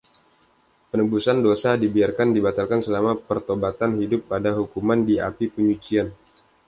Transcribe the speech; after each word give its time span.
Penebusan 0.89 1.37
dosa 1.45 1.71
dibiarkan 1.83 2.27
dibatalkan 2.37 2.79
selama 2.85 3.11
pertobatan 3.29 3.91
hidup 4.01 4.21
pada 4.33 4.49
hukuman 4.59 4.99
di 5.09 5.15
Api 5.29 5.45
Penyucian. 5.55 6.07